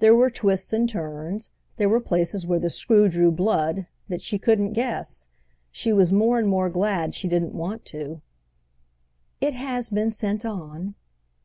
[0.00, 4.36] There were twists and turns, there were places where the screw drew blood, that she
[4.36, 5.28] couldn't guess.
[5.70, 8.20] She was more and more glad she didn't want to.
[9.40, 10.96] "It has been sent on."